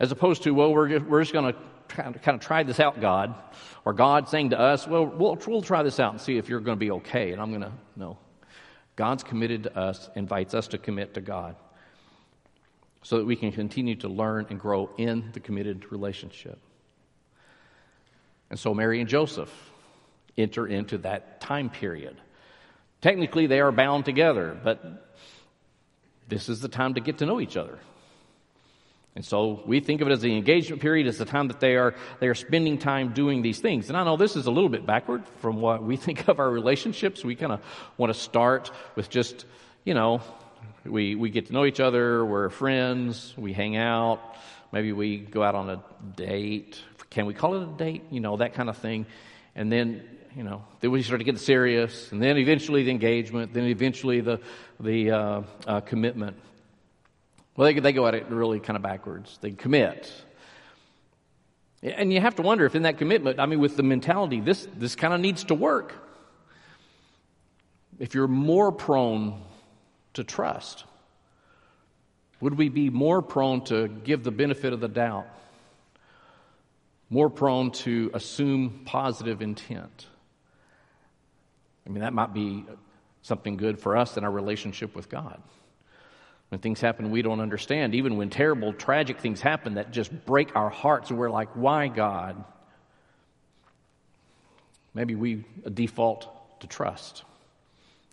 As 0.00 0.12
opposed 0.12 0.42
to, 0.44 0.52
well, 0.52 0.72
we're, 0.72 0.98
we're 1.00 1.20
just 1.20 1.32
going 1.32 1.52
to 1.52 1.58
kind 1.88 2.16
of 2.28 2.40
try 2.40 2.62
this 2.62 2.80
out, 2.80 3.00
God, 3.00 3.34
or 3.84 3.92
God 3.92 4.28
saying 4.28 4.50
to 4.50 4.58
us, 4.58 4.86
well, 4.86 5.06
well, 5.06 5.38
we'll 5.46 5.62
try 5.62 5.82
this 5.82 6.00
out 6.00 6.12
and 6.12 6.20
see 6.20 6.38
if 6.38 6.48
you're 6.48 6.60
going 6.60 6.76
to 6.76 6.80
be 6.80 6.90
okay. 6.92 7.32
And 7.32 7.40
I'm 7.40 7.50
going 7.50 7.62
to, 7.62 7.72
no. 7.96 8.18
God's 8.96 9.22
committed 9.22 9.64
to 9.64 9.78
us, 9.78 10.10
invites 10.14 10.54
us 10.54 10.68
to 10.68 10.78
commit 10.78 11.14
to 11.14 11.20
God 11.20 11.56
so 13.02 13.18
that 13.18 13.24
we 13.24 13.36
can 13.36 13.52
continue 13.52 13.96
to 13.96 14.08
learn 14.08 14.46
and 14.50 14.60
grow 14.60 14.90
in 14.96 15.30
the 15.32 15.40
committed 15.40 15.90
relationship. 15.90 16.58
And 18.50 18.58
so 18.58 18.74
Mary 18.74 19.00
and 19.00 19.08
Joseph 19.08 19.50
enter 20.36 20.66
into 20.66 20.98
that 20.98 21.40
time 21.40 21.70
period. 21.70 22.16
Technically, 23.00 23.46
they 23.46 23.60
are 23.60 23.72
bound 23.72 24.04
together, 24.04 24.58
but 24.62 25.12
this 26.28 26.48
is 26.48 26.60
the 26.60 26.68
time 26.68 26.94
to 26.94 27.00
get 27.00 27.18
to 27.18 27.26
know 27.26 27.40
each 27.40 27.56
other. 27.56 27.78
And 29.14 29.24
so 29.24 29.62
we 29.66 29.80
think 29.80 30.00
of 30.00 30.08
it 30.08 30.12
as 30.12 30.22
the 30.22 30.34
engagement 30.34 30.80
period 30.80 31.06
as 31.06 31.18
the 31.18 31.26
time 31.26 31.48
that 31.48 31.60
they 31.60 31.76
are, 31.76 31.94
they 32.20 32.28
are 32.28 32.34
spending 32.34 32.78
time 32.78 33.12
doing 33.12 33.42
these 33.42 33.60
things. 33.60 33.88
And 33.90 33.98
I 33.98 34.04
know 34.04 34.16
this 34.16 34.36
is 34.36 34.46
a 34.46 34.50
little 34.50 34.70
bit 34.70 34.86
backward 34.86 35.24
from 35.40 35.60
what 35.60 35.82
we 35.82 35.96
think 35.98 36.28
of 36.28 36.38
our 36.38 36.50
relationships. 36.50 37.24
We 37.24 37.34
kind 37.34 37.52
of 37.52 37.60
want 37.98 38.12
to 38.12 38.18
start 38.18 38.70
with 38.96 39.10
just, 39.10 39.44
you 39.84 39.92
know, 39.92 40.22
we, 40.84 41.14
we 41.14 41.28
get 41.30 41.46
to 41.46 41.52
know 41.52 41.66
each 41.66 41.80
other, 41.80 42.24
we're 42.24 42.48
friends, 42.48 43.34
we 43.36 43.52
hang 43.52 43.76
out, 43.76 44.20
maybe 44.72 44.92
we 44.92 45.18
go 45.18 45.42
out 45.42 45.54
on 45.54 45.68
a 45.68 45.82
date. 46.16 46.80
Can 47.10 47.26
we 47.26 47.34
call 47.34 47.60
it 47.60 47.68
a 47.68 47.76
date? 47.76 48.04
You 48.10 48.20
know, 48.20 48.38
that 48.38 48.54
kind 48.54 48.70
of 48.70 48.78
thing. 48.78 49.04
And 49.54 49.70
then, 49.70 50.02
you 50.36 50.42
know, 50.42 50.64
then 50.80 50.90
we 50.90 51.02
start 51.02 51.20
to 51.20 51.24
get 51.24 51.38
serious, 51.38 52.10
and 52.10 52.22
then 52.22 52.38
eventually 52.38 52.84
the 52.84 52.90
engagement, 52.90 53.52
then 53.52 53.64
eventually 53.64 54.20
the, 54.20 54.40
the 54.80 55.10
uh, 55.10 55.42
uh, 55.66 55.80
commitment. 55.80 56.36
Well, 57.56 57.66
they, 57.66 57.78
they 57.78 57.92
go 57.92 58.06
at 58.06 58.14
it 58.14 58.26
really 58.28 58.60
kind 58.60 58.76
of 58.76 58.82
backwards. 58.82 59.38
They 59.42 59.50
commit. 59.50 60.10
And 61.82 62.12
you 62.12 62.20
have 62.20 62.36
to 62.36 62.42
wonder 62.42 62.64
if 62.64 62.74
in 62.74 62.82
that 62.82 62.96
commitment, 62.96 63.40
I 63.40 63.46
mean, 63.46 63.58
with 63.58 63.76
the 63.76 63.82
mentality, 63.82 64.40
this, 64.40 64.66
this 64.76 64.94
kind 64.94 65.12
of 65.12 65.20
needs 65.20 65.44
to 65.44 65.54
work. 65.54 65.94
If 67.98 68.14
you're 68.14 68.28
more 68.28 68.72
prone 68.72 69.42
to 70.14 70.24
trust, 70.24 70.84
would 72.40 72.56
we 72.56 72.68
be 72.68 72.88
more 72.88 73.20
prone 73.20 73.64
to 73.64 73.88
give 73.88 74.24
the 74.24 74.30
benefit 74.30 74.72
of 74.72 74.80
the 74.80 74.88
doubt? 74.88 75.26
More 77.10 77.28
prone 77.28 77.72
to 77.72 78.10
assume 78.14 78.82
positive 78.86 79.42
intent? 79.42 80.06
I 81.86 81.90
mean, 81.90 82.00
that 82.00 82.12
might 82.12 82.32
be 82.32 82.64
something 83.22 83.56
good 83.56 83.78
for 83.78 83.96
us 83.96 84.16
in 84.16 84.24
our 84.24 84.30
relationship 84.30 84.94
with 84.94 85.08
God. 85.08 85.40
When 86.48 86.60
things 86.60 86.80
happen 86.80 87.10
we 87.10 87.22
don't 87.22 87.40
understand, 87.40 87.94
even 87.94 88.16
when 88.16 88.28
terrible, 88.28 88.72
tragic 88.72 89.20
things 89.20 89.40
happen 89.40 89.74
that 89.74 89.90
just 89.90 90.26
break 90.26 90.54
our 90.54 90.68
hearts, 90.68 91.10
and 91.10 91.18
we're 91.18 91.30
like, 91.30 91.48
why, 91.54 91.88
God? 91.88 92.44
Maybe 94.94 95.14
we 95.14 95.44
default 95.72 96.60
to 96.60 96.66
trust. 96.66 97.24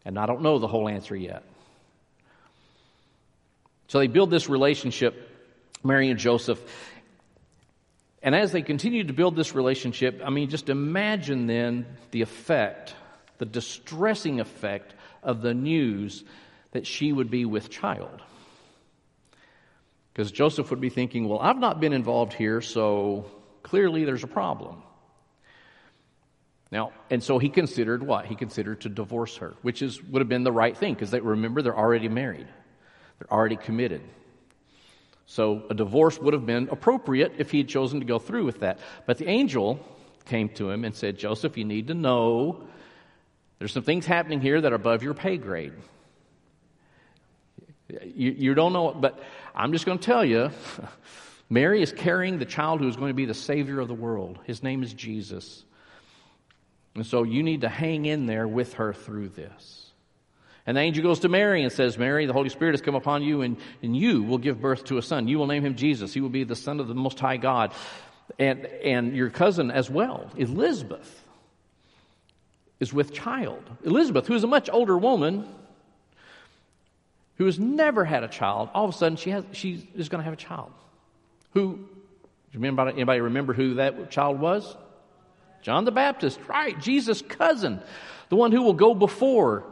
And 0.05 0.17
I 0.17 0.25
don't 0.25 0.41
know 0.41 0.59
the 0.59 0.67
whole 0.67 0.87
answer 0.87 1.15
yet. 1.15 1.43
So 3.89 3.99
they 3.99 4.07
build 4.07 4.29
this 4.29 4.47
relationship, 4.47 5.29
Mary 5.83 6.09
and 6.09 6.19
Joseph. 6.19 6.59
And 8.21 8.35
as 8.35 8.51
they 8.51 8.61
continue 8.61 9.03
to 9.03 9.13
build 9.13 9.35
this 9.35 9.53
relationship, 9.55 10.21
I 10.23 10.29
mean, 10.29 10.49
just 10.49 10.69
imagine 10.69 11.47
then 11.47 11.85
the 12.11 12.21
effect, 12.21 12.93
the 13.39 13.45
distressing 13.45 14.39
effect 14.39 14.93
of 15.23 15.41
the 15.41 15.53
news 15.53 16.23
that 16.71 16.85
she 16.85 17.11
would 17.11 17.31
be 17.31 17.45
with 17.45 17.69
child. 17.69 18.21
Because 20.13 20.31
Joseph 20.31 20.69
would 20.69 20.81
be 20.81 20.89
thinking, 20.89 21.27
well, 21.27 21.39
I've 21.39 21.57
not 21.57 21.79
been 21.79 21.93
involved 21.93 22.33
here, 22.33 22.61
so 22.61 23.25
clearly 23.63 24.05
there's 24.05 24.23
a 24.23 24.27
problem. 24.27 24.83
Now, 26.71 26.91
and 27.09 27.23
so 27.23 27.39
he 27.39 27.49
considered 27.49 28.03
what? 28.03 28.25
He 28.25 28.35
considered 28.35 28.81
to 28.81 28.89
divorce 28.89 29.37
her, 29.37 29.55
which 29.63 29.81
is 29.81 30.03
would 30.03 30.19
have 30.19 30.29
been 30.29 30.43
the 30.43 30.51
right 30.51 30.77
thing 30.77 30.93
because 30.93 31.09
they 31.09 31.19
remember 31.19 31.61
they're 31.61 31.77
already 31.77 32.09
married. 32.09 32.47
They're 33.17 33.31
already 33.31 33.55
committed. 33.55 34.01
So 35.25 35.63
a 35.69 35.73
divorce 35.73 36.19
would 36.19 36.33
have 36.33 36.45
been 36.45 36.69
appropriate 36.71 37.33
if 37.37 37.51
he 37.51 37.59
had 37.59 37.67
chosen 37.67 37.99
to 37.99 38.05
go 38.05 38.19
through 38.19 38.45
with 38.45 38.59
that. 38.59 38.79
But 39.05 39.17
the 39.17 39.27
angel 39.27 39.79
came 40.25 40.49
to 40.49 40.69
him 40.69 40.85
and 40.85 40.95
said, 40.95 41.17
Joseph, 41.17 41.57
you 41.57 41.65
need 41.65 41.87
to 41.87 41.93
know 41.93 42.67
there's 43.59 43.73
some 43.73 43.83
things 43.83 44.05
happening 44.05 44.41
here 44.41 44.59
that 44.59 44.71
are 44.71 44.75
above 44.75 45.03
your 45.03 45.13
pay 45.13 45.37
grade. 45.37 45.73
You, 47.89 48.31
you 48.31 48.53
don't 48.53 48.73
know, 48.73 48.93
but 48.93 49.19
I'm 49.53 49.73
just 49.73 49.85
going 49.85 49.99
to 49.99 50.05
tell 50.05 50.23
you 50.23 50.51
Mary 51.49 51.81
is 51.81 51.91
carrying 51.91 52.39
the 52.39 52.45
child 52.45 52.79
who 52.79 52.87
is 52.87 52.95
going 52.95 53.09
to 53.09 53.15
be 53.15 53.25
the 53.25 53.33
Savior 53.33 53.79
of 53.79 53.87
the 53.87 53.93
world. 53.93 54.39
His 54.45 54.63
name 54.63 54.83
is 54.83 54.93
Jesus. 54.93 55.63
And 56.95 57.05
so 57.05 57.23
you 57.23 57.43
need 57.43 57.61
to 57.61 57.69
hang 57.69 58.05
in 58.05 58.25
there 58.25 58.47
with 58.47 58.75
her 58.75 58.93
through 58.93 59.29
this. 59.29 59.91
And 60.65 60.77
the 60.77 60.81
angel 60.81 61.03
goes 61.03 61.21
to 61.21 61.29
Mary 61.29 61.63
and 61.63 61.71
says, 61.71 61.97
Mary, 61.97 62.27
the 62.27 62.33
Holy 62.33 62.49
Spirit 62.49 62.73
has 62.73 62.81
come 62.81 62.93
upon 62.93 63.23
you, 63.23 63.41
and, 63.41 63.57
and 63.81 63.95
you 63.95 64.21
will 64.21 64.37
give 64.37 64.61
birth 64.61 64.83
to 64.85 64.97
a 64.97 65.01
son. 65.01 65.27
You 65.27 65.39
will 65.39 65.47
name 65.47 65.65
him 65.65 65.75
Jesus. 65.75 66.13
He 66.13 66.21
will 66.21 66.29
be 66.29 66.43
the 66.43 66.55
Son 66.55 66.79
of 66.79 66.87
the 66.87 66.93
Most 66.93 67.19
High 67.19 67.37
God. 67.37 67.73
And, 68.37 68.65
and 68.65 69.15
your 69.15 69.31
cousin 69.31 69.71
as 69.71 69.89
well, 69.89 70.29
Elizabeth, 70.37 71.25
is 72.79 72.93
with 72.93 73.13
child. 73.13 73.63
Elizabeth, 73.83 74.27
who 74.27 74.35
is 74.35 74.43
a 74.43 74.47
much 74.47 74.69
older 74.69 74.97
woman, 74.97 75.47
who 77.35 77.45
has 77.45 77.59
never 77.59 78.05
had 78.05 78.23
a 78.23 78.27
child, 78.27 78.69
all 78.73 78.85
of 78.85 78.93
a 78.93 78.97
sudden 78.97 79.17
she, 79.17 79.29
has, 79.29 79.43
she 79.51 79.87
is 79.95 80.09
going 80.09 80.19
to 80.19 80.25
have 80.25 80.33
a 80.33 80.37
child. 80.37 80.71
Who, 81.53 81.75
do 81.75 81.79
you 82.53 82.59
remember, 82.59 82.87
anybody 82.87 83.21
remember 83.21 83.53
who 83.53 83.75
that 83.75 84.11
child 84.11 84.39
was? 84.39 84.75
John 85.61 85.85
the 85.85 85.91
Baptist, 85.91 86.39
right, 86.47 86.79
Jesus' 86.79 87.21
cousin, 87.21 87.81
the 88.29 88.35
one 88.35 88.51
who 88.51 88.61
will 88.61 88.73
go 88.73 88.93
before, 88.93 89.63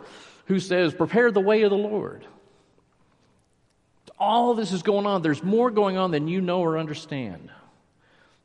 who 0.45 0.59
says, 0.59 0.93
Prepare 0.93 1.31
the 1.31 1.39
way 1.41 1.63
of 1.63 1.69
the 1.69 1.77
Lord. 1.77 2.25
All 4.19 4.55
this 4.55 4.71
is 4.71 4.81
going 4.81 5.05
on. 5.05 5.21
There's 5.21 5.43
more 5.43 5.69
going 5.69 5.97
on 5.97 6.11
than 6.11 6.27
you 6.27 6.41
know 6.41 6.61
or 6.61 6.77
understand. 6.77 7.51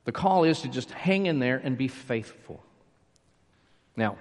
The 0.04 0.12
call 0.12 0.44
is 0.44 0.60
to 0.62 0.68
just 0.68 0.90
hang 0.90 1.26
in 1.26 1.38
there 1.38 1.60
and 1.62 1.78
be 1.78 1.88
faithful. 1.88 2.62
Now, 3.96 4.16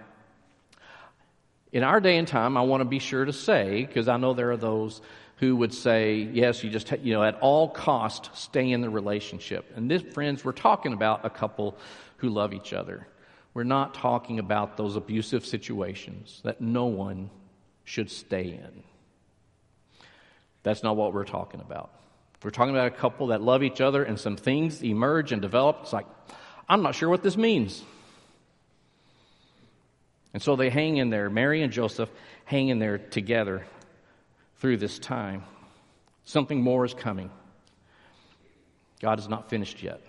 in 1.71 1.83
our 1.83 1.99
day 1.99 2.17
and 2.17 2.27
time, 2.27 2.57
I 2.57 2.61
want 2.61 2.81
to 2.81 2.85
be 2.85 2.99
sure 2.99 3.23
to 3.23 3.33
say, 3.33 3.85
because 3.85 4.07
I 4.07 4.17
know 4.17 4.33
there 4.33 4.51
are 4.51 4.57
those 4.57 5.01
who 5.37 5.55
would 5.55 5.73
say, 5.73 6.29
yes, 6.33 6.63
you 6.63 6.69
just, 6.69 6.91
you 7.01 7.13
know, 7.13 7.23
at 7.23 7.39
all 7.39 7.69
cost, 7.69 8.29
stay 8.33 8.71
in 8.71 8.81
the 8.81 8.89
relationship. 8.89 9.71
And 9.75 9.89
this, 9.89 10.01
friends, 10.01 10.45
we're 10.45 10.51
talking 10.51 10.93
about 10.93 11.25
a 11.25 11.29
couple 11.29 11.77
who 12.17 12.29
love 12.29 12.53
each 12.53 12.73
other. 12.73 13.07
We're 13.53 13.63
not 13.63 13.93
talking 13.93 14.37
about 14.37 14.77
those 14.77 14.95
abusive 14.95 15.45
situations 15.45 16.41
that 16.43 16.61
no 16.61 16.85
one 16.85 17.29
should 17.83 18.11
stay 18.11 18.43
in. 18.43 18.83
That's 20.63 20.83
not 20.83 20.95
what 20.95 21.13
we're 21.13 21.25
talking 21.25 21.59
about. 21.59 21.89
We're 22.43 22.51
talking 22.51 22.75
about 22.75 22.87
a 22.87 22.91
couple 22.91 23.27
that 23.27 23.41
love 23.41 23.63
each 23.63 23.81
other 23.81 24.03
and 24.03 24.19
some 24.19 24.35
things 24.35 24.83
emerge 24.83 25.31
and 25.31 25.41
develop. 25.41 25.79
It's 25.81 25.93
like, 25.93 26.05
I'm 26.69 26.81
not 26.83 26.95
sure 26.95 27.09
what 27.09 27.23
this 27.23 27.37
means. 27.37 27.83
And 30.33 30.41
so 30.41 30.55
they 30.55 30.69
hang 30.69 30.97
in 30.97 31.09
there. 31.09 31.29
Mary 31.29 31.61
and 31.61 31.71
Joseph 31.71 32.09
hang 32.45 32.69
in 32.69 32.79
there 32.79 32.97
together 32.97 33.65
through 34.59 34.77
this 34.77 34.99
time. 34.99 35.43
Something 36.23 36.61
more 36.61 36.85
is 36.85 36.93
coming. 36.93 37.29
God 39.01 39.19
is 39.19 39.27
not 39.27 39.49
finished 39.49 39.81
yet. 39.81 40.01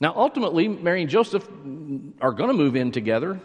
Now, 0.00 0.14
ultimately, 0.16 0.66
Mary 0.66 1.02
and 1.02 1.10
Joseph 1.10 1.46
are 2.20 2.32
going 2.32 2.48
to 2.48 2.54
move 2.54 2.74
in 2.74 2.90
together. 2.90 3.38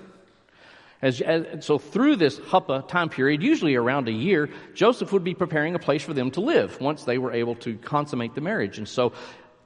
As, 1.01 1.21
as, 1.21 1.65
so, 1.65 1.77
through 1.77 2.15
this 2.15 2.39
Huppah 2.39 2.87
time 2.87 3.09
period, 3.09 3.43
usually 3.43 3.75
around 3.75 4.07
a 4.07 4.11
year, 4.11 4.49
Joseph 4.73 5.11
would 5.11 5.23
be 5.23 5.33
preparing 5.33 5.75
a 5.75 5.79
place 5.79 6.01
for 6.01 6.13
them 6.13 6.31
to 6.31 6.41
live 6.41 6.79
once 6.79 7.03
they 7.03 7.17
were 7.17 7.33
able 7.33 7.55
to 7.55 7.75
consummate 7.77 8.33
the 8.33 8.41
marriage. 8.41 8.77
And 8.77 8.87
so, 8.87 9.11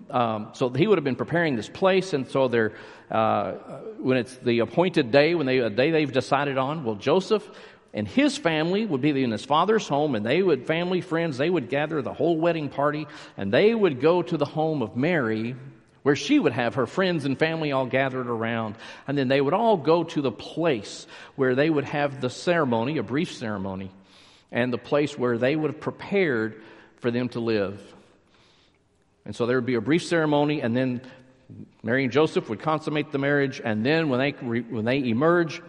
um, 0.09 0.49
so 0.53 0.69
he 0.69 0.87
would 0.87 0.97
have 0.97 1.05
been 1.05 1.15
preparing 1.15 1.55
this 1.55 1.69
place, 1.69 2.13
and 2.13 2.27
so 2.27 2.47
they're 2.47 2.73
uh, 3.11 3.51
when 3.99 4.17
it's 4.17 4.35
the 4.37 4.59
appointed 4.59 5.11
day, 5.11 5.35
when 5.35 5.45
they 5.45 5.59
a 5.59 5.69
day 5.69 5.91
they've 5.91 6.11
decided 6.11 6.57
on. 6.57 6.83
Well, 6.83 6.95
Joseph 6.95 7.47
and 7.93 8.07
his 8.07 8.37
family 8.37 8.85
would 8.85 9.01
be 9.01 9.23
in 9.23 9.31
his 9.31 9.45
father's 9.45 9.87
home, 9.87 10.15
and 10.15 10.25
they 10.25 10.41
would 10.41 10.67
family 10.67 11.01
friends 11.01 11.37
they 11.37 11.49
would 11.49 11.69
gather 11.69 12.01
the 12.01 12.13
whole 12.13 12.37
wedding 12.37 12.69
party, 12.69 13.07
and 13.37 13.51
they 13.51 13.73
would 13.73 13.99
go 13.99 14.21
to 14.21 14.37
the 14.37 14.45
home 14.45 14.81
of 14.81 14.95
Mary 14.95 15.55
where 16.03 16.15
she 16.15 16.39
would 16.39 16.53
have 16.53 16.75
her 16.75 16.87
friends 16.87 17.25
and 17.25 17.37
family 17.37 17.71
all 17.71 17.85
gathered 17.85 18.27
around. 18.27 18.75
And 19.07 19.17
then 19.17 19.27
they 19.27 19.41
would 19.41 19.53
all 19.53 19.77
go 19.77 20.03
to 20.05 20.21
the 20.21 20.31
place 20.31 21.05
where 21.35 21.55
they 21.55 21.69
would 21.69 21.83
have 21.83 22.21
the 22.21 22.29
ceremony, 22.29 22.97
a 22.97 23.03
brief 23.03 23.33
ceremony, 23.33 23.91
and 24.51 24.71
the 24.71 24.77
place 24.77 25.17
where 25.17 25.37
they 25.37 25.55
would 25.55 25.71
have 25.71 25.81
prepared 25.81 26.61
for 26.97 27.11
them 27.11 27.29
to 27.29 27.39
live. 27.39 27.81
And 29.25 29.35
so 29.35 29.45
there 29.45 29.57
would 29.57 29.65
be 29.65 29.75
a 29.75 29.81
brief 29.81 30.03
ceremony, 30.03 30.61
and 30.61 30.75
then 30.75 31.01
Mary 31.83 32.03
and 32.03 32.11
Joseph 32.11 32.49
would 32.49 32.59
consummate 32.59 33.11
the 33.11 33.17
marriage, 33.17 33.61
and 33.63 33.85
then 33.85 34.09
when 34.09 34.19
they, 34.19 34.31
when 34.31 34.85
they 34.85 34.99
emerge, 34.99 35.61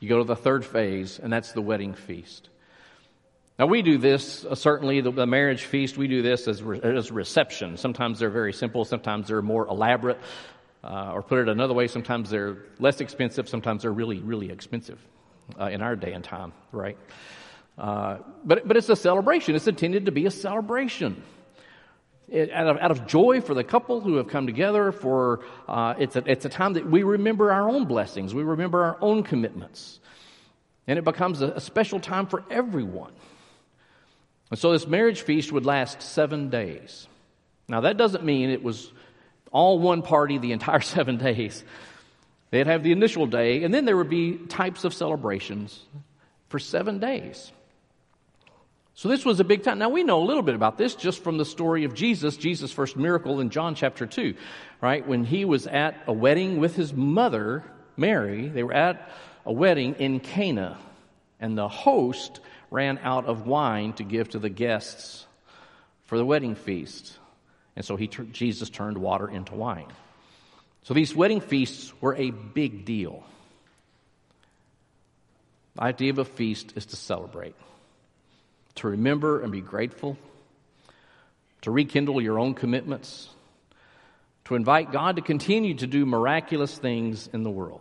you 0.00 0.08
go 0.08 0.18
to 0.18 0.24
the 0.24 0.36
third 0.36 0.64
phase, 0.64 1.18
and 1.18 1.32
that's 1.32 1.52
the 1.52 1.62
wedding 1.62 1.94
feast. 1.94 2.48
Now, 3.58 3.66
we 3.66 3.80
do 3.80 3.96
this, 3.96 4.44
uh, 4.44 4.54
certainly, 4.54 5.00
the, 5.00 5.10
the, 5.10 5.26
marriage 5.26 5.64
feast, 5.64 5.96
we 5.96 6.08
do 6.08 6.20
this 6.20 6.46
as, 6.46 6.62
re, 6.62 6.78
as 6.82 7.10
reception. 7.10 7.78
Sometimes 7.78 8.18
they're 8.18 8.28
very 8.28 8.52
simple, 8.52 8.84
sometimes 8.84 9.28
they're 9.28 9.40
more 9.40 9.66
elaborate. 9.66 10.18
Uh, 10.84 11.12
or 11.14 11.22
put 11.22 11.38
it 11.38 11.48
another 11.48 11.74
way, 11.74 11.88
sometimes 11.88 12.30
they're 12.30 12.58
less 12.78 13.00
expensive, 13.00 13.48
sometimes 13.48 13.82
they're 13.82 13.92
really, 13.92 14.20
really 14.20 14.50
expensive 14.50 15.00
uh, 15.58 15.64
in 15.64 15.82
our 15.82 15.96
day 15.96 16.12
and 16.12 16.22
time, 16.22 16.52
right? 16.70 16.96
Uh, 17.78 18.18
but, 18.44 18.68
but 18.68 18.76
it's 18.76 18.88
a 18.88 18.94
celebration. 18.94 19.56
It's 19.56 19.66
intended 19.66 20.06
to 20.06 20.12
be 20.12 20.26
a 20.26 20.30
celebration. 20.30 21.22
It, 22.28 22.50
out, 22.50 22.66
of, 22.66 22.78
out 22.78 22.90
of 22.90 23.06
joy 23.06 23.40
for 23.40 23.54
the 23.54 23.62
couple 23.62 24.00
who 24.00 24.16
have 24.16 24.26
come 24.26 24.46
together, 24.46 24.90
for 24.90 25.44
uh, 25.68 25.94
it's, 25.98 26.16
a, 26.16 26.24
it's 26.26 26.44
a 26.44 26.48
time 26.48 26.72
that 26.72 26.84
we 26.84 27.04
remember 27.04 27.52
our 27.52 27.68
own 27.68 27.84
blessings, 27.84 28.34
we 28.34 28.42
remember 28.42 28.82
our 28.82 28.98
own 29.00 29.22
commitments. 29.22 30.00
And 30.88 30.98
it 30.98 31.04
becomes 31.04 31.40
a, 31.40 31.52
a 31.52 31.60
special 31.60 32.00
time 32.00 32.26
for 32.26 32.42
everyone. 32.50 33.12
And 34.50 34.58
so 34.58 34.72
this 34.72 34.86
marriage 34.86 35.22
feast 35.22 35.52
would 35.52 35.64
last 35.64 36.02
seven 36.02 36.50
days. 36.50 37.06
Now, 37.68 37.82
that 37.82 37.96
doesn't 37.96 38.24
mean 38.24 38.50
it 38.50 38.62
was 38.62 38.92
all 39.52 39.78
one 39.78 40.02
party 40.02 40.38
the 40.38 40.52
entire 40.52 40.80
seven 40.82 41.16
days. 41.18 41.64
They'd 42.50 42.66
have 42.66 42.82
the 42.82 42.92
initial 42.92 43.26
day, 43.26 43.64
and 43.64 43.74
then 43.74 43.84
there 43.84 43.96
would 43.96 44.10
be 44.10 44.36
types 44.36 44.84
of 44.84 44.94
celebrations 44.94 45.80
for 46.48 46.58
seven 46.58 46.98
days. 46.98 47.50
So 48.96 49.10
this 49.10 49.26
was 49.26 49.40
a 49.40 49.44
big 49.44 49.62
time. 49.62 49.78
Now 49.78 49.90
we 49.90 50.04
know 50.04 50.22
a 50.22 50.24
little 50.24 50.42
bit 50.42 50.54
about 50.54 50.78
this 50.78 50.94
just 50.94 51.22
from 51.22 51.36
the 51.36 51.44
story 51.44 51.84
of 51.84 51.92
Jesus, 51.92 52.38
Jesus' 52.38 52.72
first 52.72 52.96
miracle 52.96 53.40
in 53.40 53.50
John 53.50 53.74
chapter 53.74 54.06
2, 54.06 54.34
right? 54.80 55.06
When 55.06 55.22
he 55.22 55.44
was 55.44 55.66
at 55.66 56.02
a 56.06 56.14
wedding 56.14 56.58
with 56.60 56.74
his 56.74 56.94
mother, 56.94 57.62
Mary, 57.98 58.48
they 58.48 58.62
were 58.62 58.72
at 58.72 59.10
a 59.44 59.52
wedding 59.52 59.96
in 59.98 60.18
Cana, 60.18 60.78
and 61.38 61.58
the 61.58 61.68
host 61.68 62.40
ran 62.70 62.98
out 63.02 63.26
of 63.26 63.46
wine 63.46 63.92
to 63.94 64.02
give 64.02 64.30
to 64.30 64.38
the 64.38 64.48
guests 64.48 65.26
for 66.04 66.16
the 66.16 66.24
wedding 66.24 66.54
feast. 66.54 67.18
And 67.76 67.84
so 67.84 67.96
he, 67.96 68.06
Jesus 68.06 68.70
turned 68.70 68.96
water 68.96 69.28
into 69.28 69.54
wine. 69.54 69.92
So 70.84 70.94
these 70.94 71.14
wedding 71.14 71.42
feasts 71.42 71.92
were 72.00 72.14
a 72.14 72.30
big 72.30 72.86
deal. 72.86 73.24
The 75.74 75.82
idea 75.82 76.12
of 76.12 76.18
a 76.18 76.24
feast 76.24 76.72
is 76.76 76.86
to 76.86 76.96
celebrate, 76.96 77.54
to 78.76 78.88
remember 78.88 79.40
and 79.40 79.50
be 79.50 79.60
grateful, 79.60 80.16
to 81.62 81.70
rekindle 81.70 82.20
your 82.20 82.38
own 82.38 82.54
commitments, 82.54 83.28
to 84.44 84.54
invite 84.54 84.92
God 84.92 85.16
to 85.16 85.22
continue 85.22 85.74
to 85.74 85.86
do 85.86 86.06
miraculous 86.06 86.76
things 86.78 87.28
in 87.32 87.42
the 87.42 87.50
world. 87.50 87.80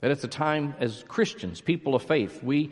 That 0.00 0.10
it's 0.10 0.24
a 0.24 0.28
time 0.28 0.74
as 0.80 1.04
Christians, 1.06 1.60
people 1.60 1.94
of 1.94 2.02
faith, 2.02 2.42
we, 2.42 2.70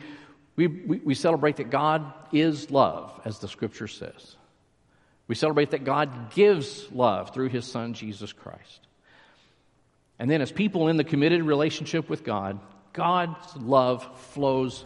we, 0.55 0.67
we, 0.67 1.15
celebrate 1.15 1.57
that 1.57 1.69
God 1.69 2.13
is 2.31 2.69
love, 2.71 3.19
as 3.25 3.39
the 3.39 3.47
scripture 3.47 3.87
says. 3.87 4.35
We 5.27 5.35
celebrate 5.35 5.71
that 5.71 5.83
God 5.83 6.31
gives 6.33 6.87
love 6.91 7.33
through 7.33 7.49
his 7.49 7.65
son, 7.65 7.93
Jesus 7.93 8.31
Christ. 8.31 8.87
And 10.19 10.29
then, 10.29 10.41
as 10.41 10.51
people 10.51 10.87
in 10.87 10.97
the 10.97 11.03
committed 11.03 11.43
relationship 11.43 12.09
with 12.09 12.23
God, 12.23 12.59
God's 12.93 13.55
love 13.57 14.07
flows 14.31 14.85